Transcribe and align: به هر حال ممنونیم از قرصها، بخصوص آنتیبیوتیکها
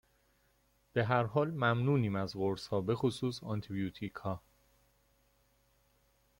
به 0.93 1.05
هر 1.05 1.23
حال 1.23 1.51
ممنونیم 1.51 2.15
از 2.15 2.33
قرصها، 2.33 2.81
بخصوص 2.81 3.43
آنتیبیوتیکها 3.43 4.41